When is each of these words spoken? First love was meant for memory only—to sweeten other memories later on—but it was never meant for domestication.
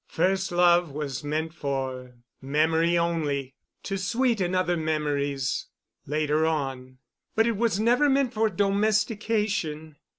First 0.07 0.51
love 0.51 0.89
was 0.91 1.23
meant 1.23 1.53
for 1.53 2.15
memory 2.41 2.97
only—to 2.97 3.97
sweeten 3.99 4.55
other 4.55 4.75
memories 4.75 5.67
later 6.07 6.43
on—but 6.47 7.45
it 7.45 7.55
was 7.55 7.79
never 7.79 8.09
meant 8.09 8.33
for 8.33 8.49
domestication. 8.49 9.97